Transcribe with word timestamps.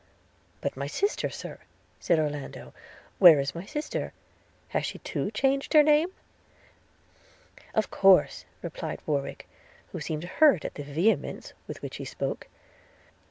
'But 0.61 0.75
my 0.75 0.87
sister, 0.87 1.29
Sir,' 1.29 1.59
said 1.99 2.17
Orlando, 2.17 2.73
'where 3.19 3.39
is 3.39 3.53
my 3.53 3.67
sister?– 3.67 4.13
has 4.69 4.83
she 4.83 4.97
too 4.97 5.29
changed 5.29 5.73
her 5.73 5.83
name?'– 5.83 6.11
'Of 7.75 7.91
course,' 7.91 8.45
replied 8.63 9.01
Warwick, 9.05 9.47
who 9.91 9.99
seemed 10.01 10.23
hurt 10.23 10.65
at 10.65 10.73
the 10.73 10.81
vehemence 10.83 11.53
with 11.67 11.83
which 11.83 11.97
he 11.97 12.05
spoke. 12.05 12.47